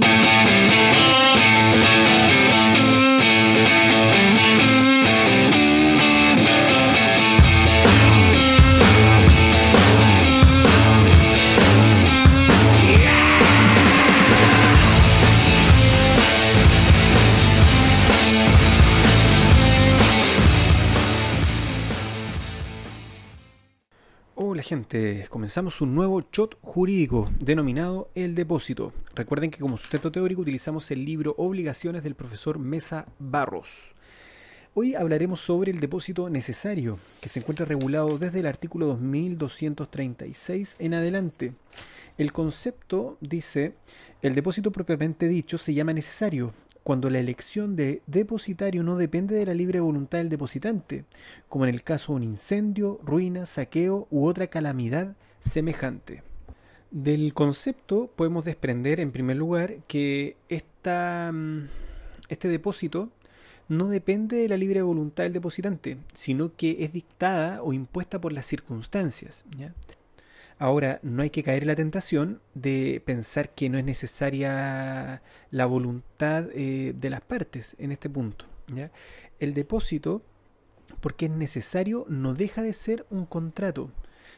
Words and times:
Thank 0.00 0.24
you. 0.24 0.29
Gente, 24.62 25.26
comenzamos 25.28 25.82
un 25.82 25.94
nuevo 25.94 26.22
shot 26.32 26.56
jurídico 26.62 27.28
denominado 27.38 28.10
El 28.14 28.34
Depósito. 28.34 28.94
Recuerden 29.14 29.50
que 29.50 29.58
como 29.58 29.76
sustento 29.76 30.10
teórico 30.10 30.40
utilizamos 30.40 30.90
el 30.90 31.04
libro 31.04 31.34
Obligaciones 31.36 32.02
del 32.02 32.14
profesor 32.14 32.58
Mesa 32.58 33.06
Barros. 33.18 33.68
Hoy 34.72 34.94
hablaremos 34.94 35.40
sobre 35.40 35.72
el 35.72 35.80
depósito 35.80 36.30
necesario, 36.30 36.98
que 37.20 37.28
se 37.28 37.40
encuentra 37.40 37.66
regulado 37.66 38.16
desde 38.16 38.40
el 38.40 38.46
artículo 38.46 38.86
2236 38.86 40.76
en 40.78 40.94
adelante. 40.94 41.52
El 42.20 42.34
concepto 42.34 43.16
dice, 43.22 43.72
el 44.20 44.34
depósito 44.34 44.72
propiamente 44.72 45.26
dicho 45.26 45.56
se 45.56 45.72
llama 45.72 45.94
necesario, 45.94 46.52
cuando 46.82 47.08
la 47.08 47.18
elección 47.18 47.76
de 47.76 48.02
depositario 48.06 48.82
no 48.82 48.98
depende 48.98 49.34
de 49.34 49.46
la 49.46 49.54
libre 49.54 49.80
voluntad 49.80 50.18
del 50.18 50.28
depositante, 50.28 51.06
como 51.48 51.64
en 51.64 51.70
el 51.70 51.82
caso 51.82 52.12
de 52.12 52.16
un 52.16 52.22
incendio, 52.24 53.00
ruina, 53.02 53.46
saqueo 53.46 54.06
u 54.10 54.26
otra 54.26 54.48
calamidad 54.48 55.16
semejante. 55.38 56.22
Del 56.90 57.32
concepto 57.32 58.10
podemos 58.14 58.44
desprender, 58.44 59.00
en 59.00 59.12
primer 59.12 59.38
lugar, 59.38 59.76
que 59.88 60.36
esta, 60.50 61.30
mm, 61.32 61.68
este 62.28 62.48
depósito 62.48 63.08
no 63.66 63.88
depende 63.88 64.36
de 64.36 64.48
la 64.50 64.58
libre 64.58 64.82
voluntad 64.82 65.22
del 65.22 65.32
depositante, 65.32 65.96
sino 66.12 66.54
que 66.54 66.84
es 66.84 66.92
dictada 66.92 67.62
o 67.62 67.72
impuesta 67.72 68.20
por 68.20 68.34
las 68.34 68.44
circunstancias. 68.44 69.42
Ahora, 70.60 71.00
no 71.02 71.22
hay 71.22 71.30
que 71.30 71.42
caer 71.42 71.62
en 71.62 71.68
la 71.68 71.74
tentación 71.74 72.42
de 72.52 73.02
pensar 73.06 73.48
que 73.54 73.70
no 73.70 73.78
es 73.78 73.84
necesaria 73.86 75.22
la 75.50 75.64
voluntad 75.64 76.48
eh, 76.52 76.92
de 76.94 77.08
las 77.08 77.22
partes 77.22 77.74
en 77.78 77.92
este 77.92 78.10
punto. 78.10 78.44
El 79.38 79.54
depósito, 79.54 80.20
porque 81.00 81.24
es 81.24 81.30
necesario, 81.30 82.04
no 82.10 82.34
deja 82.34 82.60
de 82.60 82.74
ser 82.74 83.06
un 83.08 83.24
contrato. 83.24 83.90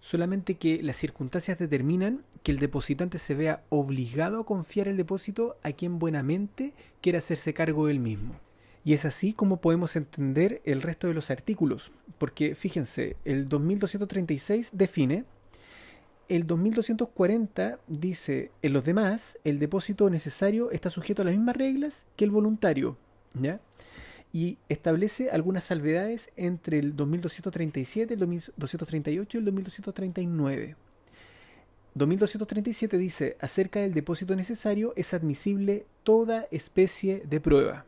Solamente 0.00 0.56
que 0.56 0.82
las 0.82 0.96
circunstancias 0.96 1.56
determinan 1.56 2.24
que 2.42 2.50
el 2.50 2.58
depositante 2.58 3.18
se 3.18 3.34
vea 3.34 3.62
obligado 3.68 4.40
a 4.40 4.44
confiar 4.44 4.88
el 4.88 4.96
depósito 4.96 5.56
a 5.62 5.70
quien 5.70 6.00
buenamente 6.00 6.72
quiera 7.00 7.18
hacerse 7.18 7.54
cargo 7.54 7.86
del 7.86 8.00
mismo. 8.00 8.34
Y 8.84 8.94
es 8.94 9.04
así 9.04 9.34
como 9.34 9.60
podemos 9.60 9.94
entender 9.94 10.62
el 10.64 10.82
resto 10.82 11.06
de 11.06 11.14
los 11.14 11.30
artículos, 11.30 11.92
porque 12.18 12.56
fíjense, 12.56 13.14
el 13.24 13.48
2236 13.48 14.70
define 14.72 15.24
el 16.28 16.46
2240 16.46 17.78
dice, 17.86 18.50
en 18.62 18.72
los 18.72 18.84
demás, 18.84 19.38
el 19.44 19.58
depósito 19.58 20.10
necesario 20.10 20.70
está 20.70 20.90
sujeto 20.90 21.22
a 21.22 21.24
las 21.24 21.34
mismas 21.34 21.56
reglas 21.56 22.04
que 22.16 22.24
el 22.24 22.30
voluntario, 22.30 22.96
¿ya? 23.34 23.60
Y 24.32 24.58
establece 24.68 25.30
algunas 25.30 25.64
salvedades 25.64 26.30
entre 26.36 26.78
el 26.78 26.94
2237, 26.94 28.14
el 28.14 28.20
2238 28.20 29.36
y 29.36 29.38
el 29.38 29.44
2239. 29.44 30.76
2237 31.94 32.98
dice, 32.98 33.36
acerca 33.40 33.80
del 33.80 33.94
depósito 33.94 34.36
necesario 34.36 34.92
es 34.96 35.14
admisible 35.14 35.86
toda 36.04 36.46
especie 36.50 37.22
de 37.26 37.40
prueba 37.40 37.86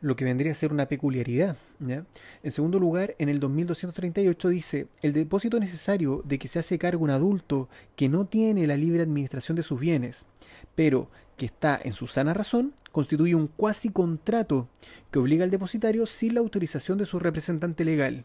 lo 0.00 0.16
que 0.16 0.24
vendría 0.24 0.52
a 0.52 0.54
ser 0.54 0.72
una 0.72 0.86
peculiaridad. 0.86 1.56
En 1.80 2.52
segundo 2.52 2.78
lugar, 2.78 3.14
en 3.18 3.28
el 3.28 3.40
2238 3.40 4.48
dice, 4.48 4.86
el 5.02 5.12
depósito 5.12 5.58
necesario 5.58 6.22
de 6.24 6.38
que 6.38 6.48
se 6.48 6.58
hace 6.58 6.78
cargo 6.78 7.04
un 7.04 7.10
adulto 7.10 7.68
que 7.96 8.08
no 8.08 8.26
tiene 8.26 8.66
la 8.66 8.76
libre 8.76 9.02
administración 9.02 9.56
de 9.56 9.62
sus 9.62 9.80
bienes, 9.80 10.26
pero 10.74 11.10
que 11.36 11.46
está 11.46 11.78
en 11.82 11.92
su 11.92 12.06
sana 12.06 12.34
razón, 12.34 12.72
constituye 12.92 13.34
un 13.34 13.48
cuasi 13.48 13.90
contrato 13.90 14.68
que 15.10 15.18
obliga 15.18 15.44
al 15.44 15.50
depositario 15.50 16.06
sin 16.06 16.34
la 16.34 16.40
autorización 16.40 16.98
de 16.98 17.06
su 17.06 17.18
representante 17.18 17.84
legal. 17.84 18.24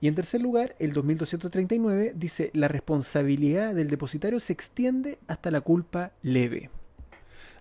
Y 0.00 0.08
en 0.08 0.14
tercer 0.14 0.42
lugar, 0.42 0.76
el 0.78 0.92
2239 0.92 2.12
dice, 2.14 2.50
la 2.52 2.68
responsabilidad 2.68 3.74
del 3.74 3.88
depositario 3.88 4.40
se 4.40 4.52
extiende 4.52 5.18
hasta 5.26 5.50
la 5.50 5.62
culpa 5.62 6.12
leve. 6.22 6.70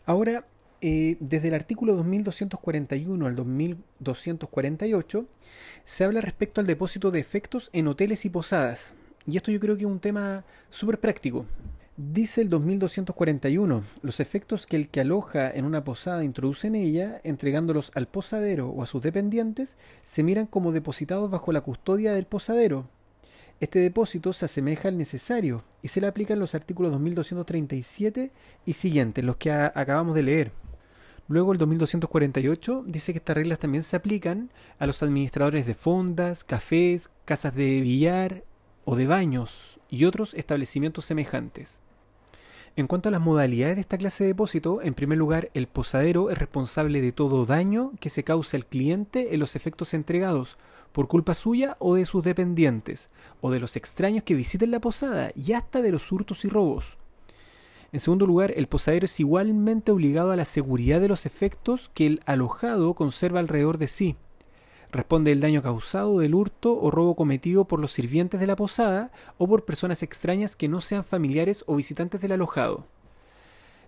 Ahora, 0.06 0.46
eh, 0.88 1.18
desde 1.20 1.48
el 1.48 1.56
artículo 1.56 1.96
2241 1.96 3.26
al 3.26 3.36
2248 3.36 5.26
se 5.84 6.04
habla 6.04 6.22
respecto 6.22 6.62
al 6.62 6.68
depósito 6.68 7.10
de 7.10 7.20
efectos 7.20 7.72
en 7.74 7.88
hoteles 7.88 8.24
y 8.24 8.30
posadas. 8.30 8.94
Y 9.26 9.36
esto 9.36 9.52
yo 9.52 9.60
creo 9.60 9.78
que 9.78 9.82
es 9.82 9.90
un 9.90 10.00
tema 10.00 10.44
súper 10.70 11.00
práctico. 11.00 11.48
Dice 11.98 12.42
el 12.42 12.50
2241, 12.50 13.84
los 14.04 14.20
efectos 14.20 14.68
que 14.68 14.76
el 14.76 14.90
que 14.90 15.02
aloja 15.02 15.50
en 15.50 15.66
una 15.66 15.84
posada 15.84 16.24
introduce 16.24 16.68
en 16.68 16.76
ella, 16.76 17.20
entregándolos 17.24 17.92
al 17.96 18.08
posadero 18.08 18.70
o 18.70 18.84
a 18.84 18.86
sus 18.86 19.02
dependientes, 19.02 19.78
se 20.04 20.22
miran 20.22 20.46
como 20.46 20.72
depositados 20.72 21.32
bajo 21.32 21.52
la 21.52 21.62
custodia 21.62 22.14
del 22.14 22.28
posadero. 22.28 22.88
Este 23.60 23.80
depósito 23.80 24.34
se 24.34 24.46
asemeja 24.46 24.90
al 24.90 25.00
necesario 25.00 25.64
y 25.82 25.88
se 25.88 26.00
le 26.00 26.06
aplican 26.06 26.38
los 26.38 26.54
artículos 26.54 26.92
2237 26.92 28.30
y 28.68 28.74
siguientes, 28.74 29.24
los 29.24 29.38
que 29.38 29.52
acabamos 29.52 30.14
de 30.14 30.22
leer. 30.22 30.65
Luego 31.28 31.54
el 31.54 31.58
2248 31.58 32.84
dice 32.86 33.12
que 33.12 33.18
estas 33.18 33.36
reglas 33.36 33.58
también 33.58 33.82
se 33.82 33.96
aplican 33.96 34.52
a 34.78 34.86
los 34.86 35.02
administradores 35.02 35.66
de 35.66 35.74
fondas, 35.74 36.44
cafés, 36.44 37.10
casas 37.26 37.56
de 37.56 37.82
billar 37.82 38.44
o 38.84 38.96
de 38.96 39.08
baños 39.08 39.80
y 39.90 40.06
otros 40.06 40.36
establecimientos 40.36 41.06
semejantes. 41.06 41.82
En 42.76 42.86
cuanto 42.86 43.10
a 43.10 43.12
las 43.12 43.22
modalidades 43.22 43.76
de 43.76 43.82
esta 43.82 43.98
clase 43.98 44.26
de 44.26 44.30
depósito, 44.30 44.82
en 44.84 44.94
primer 44.94 45.18
lugar, 45.18 45.50
el 45.54 45.68
posadero 45.68 46.30
es 46.30 46.38
responsable 46.38 47.02
de 47.02 47.12
todo 47.12 47.46
daño 47.46 47.94
que 48.00 48.10
se 48.10 48.24
cause 48.24 48.58
al 48.58 48.66
cliente 48.66 49.34
en 49.34 49.40
los 49.40 49.56
efectos 49.56 49.94
entregados, 49.94 50.58
por 50.92 51.08
culpa 51.08 51.34
suya 51.34 51.76
o 51.80 51.96
de 51.96 52.06
sus 52.06 52.24
dependientes, 52.24 53.10
o 53.42 53.50
de 53.50 53.60
los 53.60 53.76
extraños 53.78 54.24
que 54.24 54.36
visiten 54.36 54.72
la 54.72 54.80
posada, 54.80 55.32
y 55.36 55.54
hasta 55.54 55.82
de 55.82 55.92
los 55.92 56.12
hurtos 56.12 56.46
y 56.46 56.50
robos. 56.50 56.98
En 57.96 58.02
segundo 58.02 58.28
lugar, 58.28 58.52
el 58.58 58.68
posadero 58.68 59.06
es 59.06 59.18
igualmente 59.22 59.90
obligado 59.90 60.34
a 60.34 60.36
la 60.36 60.44
seguridad 60.44 61.00
de 61.00 61.08
los 61.08 61.26
efectos 61.26 61.90
que 61.94 62.06
el 62.06 62.22
alojado 62.26 62.94
conserva 62.94 63.40
alrededor 63.40 63.78
de 63.78 63.88
sí. 63.88 64.18
Responde 64.92 65.32
el 65.32 65.40
daño 65.40 65.62
causado 65.62 66.20
del 66.20 66.36
hurto 66.36 66.78
o 66.78 66.92
robo 66.92 67.16
cometido 67.16 67.64
por 67.64 67.80
los 67.80 67.94
sirvientes 67.94 68.42
de 68.42 68.48
la 68.48 68.58
posada 68.58 69.14
o 69.38 69.48
por 69.48 69.64
personas 69.64 70.04
extrañas 70.04 70.58
que 70.58 70.68
no 70.68 70.82
sean 70.82 71.06
familiares 71.06 71.64
o 71.68 71.78
visitantes 71.78 72.20
del 72.20 72.34
alojado. 72.34 72.86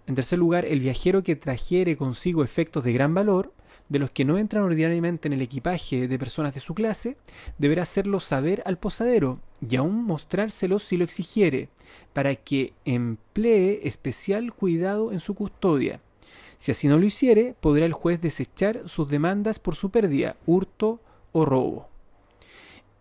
En 0.05 0.15
tercer 0.15 0.39
lugar, 0.39 0.63
el 0.63 0.79
viajero 0.79 1.21
que 1.21 1.35
trajere 1.35 1.97
consigo 1.97 2.45
efectos 2.45 2.85
de 2.85 2.93
gran 2.93 3.13
valor, 3.13 3.51
de 3.89 3.99
los 3.99 4.11
que 4.11 4.25
no 4.25 4.37
entran 4.37 4.63
ordinariamente 4.63 5.27
en 5.27 5.33
el 5.33 5.41
equipaje 5.41 6.07
de 6.07 6.19
personas 6.19 6.53
de 6.53 6.59
su 6.59 6.73
clase, 6.73 7.17
deberá 7.57 7.83
hacerlo 7.83 8.19
saber 8.19 8.61
al 8.65 8.77
posadero 8.77 9.39
y 9.67 9.75
aún 9.75 10.03
mostrárselos 10.03 10.83
si 10.83 10.97
lo 10.97 11.03
exigiere, 11.03 11.69
para 12.13 12.35
que 12.35 12.73
emplee 12.85 13.81
especial 13.83 14.53
cuidado 14.53 15.11
en 15.11 15.19
su 15.19 15.35
custodia. 15.35 16.01
Si 16.57 16.71
así 16.71 16.87
no 16.87 16.97
lo 16.97 17.05
hiciere, 17.05 17.55
podrá 17.59 17.85
el 17.85 17.93
juez 17.93 18.19
desechar 18.19 18.87
sus 18.87 19.09
demandas 19.09 19.59
por 19.59 19.75
su 19.75 19.89
pérdida, 19.89 20.35
hurto 20.45 20.99
o 21.31 21.45
robo. 21.45 21.87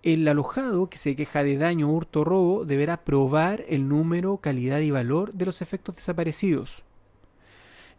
El 0.02 0.28
alojado 0.28 0.88
que 0.88 0.98
se 0.98 1.16
queja 1.16 1.42
de 1.42 1.56
daño, 1.56 1.88
hurto 1.88 2.20
o 2.20 2.24
robo 2.24 2.64
deberá 2.64 2.98
probar 2.98 3.64
el 3.68 3.88
número, 3.88 4.36
calidad 4.36 4.78
y 4.78 4.90
valor 4.90 5.32
de 5.32 5.46
los 5.46 5.62
efectos 5.62 5.96
desaparecidos. 5.96 6.84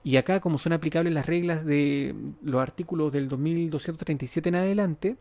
Y 0.08 0.16
acá, 0.16 0.40
como 0.40 0.58
son 0.58 0.72
aplicables 0.72 1.12
las 1.12 1.26
reglas 1.26 1.66
de 1.66 2.16
los 2.42 2.62
artículos 2.62 3.12
del 3.12 3.28
2237 3.28 4.48
en 4.48 4.56
adelante, 4.56 5.18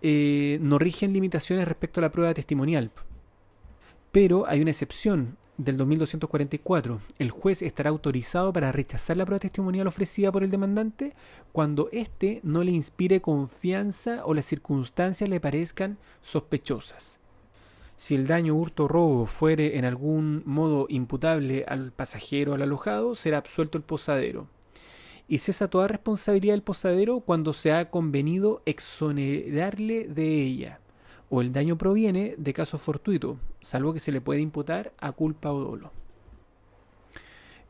eh, 0.00 0.58
no 0.60 0.80
rigen 0.80 1.12
limitaciones 1.12 1.68
respecto 1.68 2.00
a 2.00 2.02
la 2.02 2.10
prueba 2.10 2.34
testimonial. 2.34 2.90
Pero 4.10 4.48
hay 4.48 4.60
una 4.60 4.72
excepción 4.72 5.36
del 5.56 5.76
2244. 5.76 7.00
El 7.20 7.30
juez 7.30 7.62
estará 7.62 7.90
autorizado 7.90 8.52
para 8.52 8.72
rechazar 8.72 9.16
la 9.16 9.24
prueba 9.24 9.38
testimonial 9.38 9.86
ofrecida 9.86 10.32
por 10.32 10.42
el 10.42 10.50
demandante 10.50 11.14
cuando 11.52 11.88
éste 11.92 12.40
no 12.42 12.64
le 12.64 12.72
inspire 12.72 13.20
confianza 13.20 14.22
o 14.24 14.34
las 14.34 14.46
circunstancias 14.46 15.30
le 15.30 15.38
parezcan 15.38 15.96
sospechosas. 16.22 17.21
Si 18.02 18.16
el 18.16 18.26
daño 18.26 18.56
hurto 18.56 18.86
o 18.86 18.88
robo 18.88 19.26
fuere 19.26 19.78
en 19.78 19.84
algún 19.84 20.42
modo 20.44 20.86
imputable 20.88 21.64
al 21.68 21.92
pasajero 21.92 22.50
o 22.50 22.54
al 22.56 22.62
alojado, 22.62 23.14
será 23.14 23.38
absuelto 23.38 23.78
el 23.78 23.84
posadero. 23.84 24.48
Y 25.28 25.38
cesa 25.38 25.70
toda 25.70 25.86
responsabilidad 25.86 26.54
del 26.54 26.64
posadero 26.64 27.20
cuando 27.20 27.52
se 27.52 27.70
ha 27.70 27.90
convenido 27.90 28.60
exonerarle 28.66 30.08
de 30.08 30.42
ella, 30.42 30.80
o 31.30 31.42
el 31.42 31.52
daño 31.52 31.78
proviene 31.78 32.34
de 32.38 32.52
caso 32.52 32.76
fortuito, 32.76 33.38
salvo 33.60 33.92
que 33.94 34.00
se 34.00 34.10
le 34.10 34.20
pueda 34.20 34.40
imputar 34.40 34.92
a 34.98 35.12
culpa 35.12 35.52
o 35.52 35.60
dolo. 35.60 35.92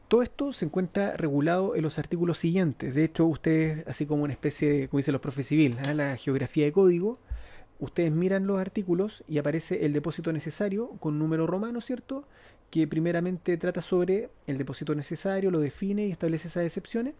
todo 0.08 0.22
esto 0.22 0.54
se 0.54 0.64
encuentra 0.64 1.14
regulado 1.14 1.76
en 1.76 1.82
los 1.82 1.98
artículos 1.98 2.38
siguientes. 2.38 2.94
De 2.94 3.04
hecho, 3.04 3.26
ustedes, 3.26 3.86
así 3.86 4.06
como 4.06 4.22
una 4.22 4.32
especie 4.32 4.72
de, 4.72 4.88
como 4.88 4.96
dicen 4.96 5.12
los 5.12 5.20
profes 5.20 5.48
civiles, 5.48 5.86
¿eh? 5.86 5.92
la 5.92 6.16
geografía 6.16 6.64
de 6.64 6.72
código, 6.72 7.18
ustedes 7.82 8.12
miran 8.12 8.46
los 8.46 8.60
artículos 8.60 9.24
y 9.28 9.38
aparece 9.38 9.84
el 9.84 9.92
depósito 9.92 10.32
necesario 10.32 10.90
con 11.00 11.18
número 11.18 11.48
romano, 11.48 11.80
¿cierto? 11.80 12.24
Que 12.70 12.86
primeramente 12.86 13.56
trata 13.56 13.82
sobre 13.82 14.30
el 14.46 14.56
depósito 14.56 14.94
necesario, 14.94 15.50
lo 15.50 15.58
define 15.58 16.06
y 16.06 16.12
establece 16.12 16.46
esas 16.46 16.64
excepciones. 16.64 17.14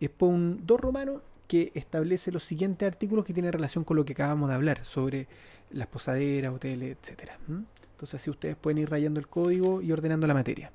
Después 0.00 0.32
un 0.32 0.66
2 0.66 0.80
romano 0.80 1.20
que 1.46 1.70
establece 1.74 2.32
los 2.32 2.42
siguientes 2.44 2.86
artículos 2.86 3.26
que 3.26 3.34
tienen 3.34 3.52
relación 3.52 3.84
con 3.84 3.98
lo 3.98 4.06
que 4.06 4.14
acabamos 4.14 4.48
de 4.48 4.54
hablar, 4.54 4.84
sobre 4.84 5.28
las 5.70 5.86
posaderas, 5.86 6.54
hoteles, 6.54 6.96
etc. 6.96 7.32
Entonces 7.48 8.20
así 8.20 8.30
ustedes 8.30 8.56
pueden 8.56 8.78
ir 8.78 8.90
rayando 8.90 9.20
el 9.20 9.28
código 9.28 9.82
y 9.82 9.92
ordenando 9.92 10.26
la 10.26 10.34
materia. 10.34 10.72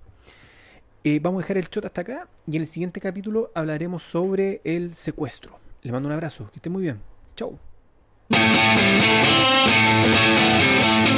Eh, 1.04 1.20
vamos 1.20 1.40
a 1.40 1.44
dejar 1.44 1.58
el 1.58 1.68
shot 1.68 1.86
hasta 1.86 2.02
acá 2.02 2.28
y 2.46 2.58
en 2.58 2.62
el 2.62 2.68
siguiente 2.68 3.02
capítulo 3.02 3.52
hablaremos 3.56 4.04
sobre 4.04 4.62
el 4.64 4.94
secuestro. 4.94 5.58
Les 5.82 5.92
mando 5.92 6.08
un 6.08 6.14
abrazo, 6.14 6.48
que 6.52 6.58
estén 6.58 6.72
muy 6.72 6.84
bien. 6.84 7.00
Chau. 7.36 7.71
Thank 8.34 8.56
you. 11.06 11.11